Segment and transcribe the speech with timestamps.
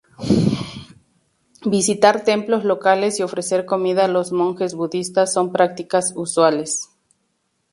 [1.63, 6.89] Visitar templos locales y ofrecer comida a los monjes budistas son prácticas usuales.